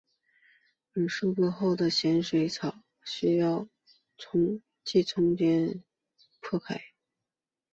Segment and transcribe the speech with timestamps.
[0.95, 2.73] 而收割后的咸水草
[3.05, 3.67] 需要
[4.17, 4.61] 即时从
[5.05, 5.83] 中间
[6.39, 6.81] 破开。